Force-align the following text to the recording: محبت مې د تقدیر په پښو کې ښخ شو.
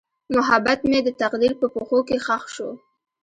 محبت 0.35 0.79
مې 0.89 0.99
د 1.03 1.09
تقدیر 1.21 1.53
په 1.61 1.67
پښو 1.73 1.99
کې 2.07 2.17
ښخ 2.25 2.43
شو. 2.55 2.69